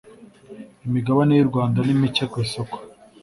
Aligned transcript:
imigabane 0.85 1.31
Y’ 1.35 1.43
u 1.45 1.49
Rwanda 1.51 1.77
nimike 1.83 2.23
kwisoko. 2.31 2.75